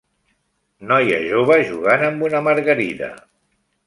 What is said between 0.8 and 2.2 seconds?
Noia jove jugant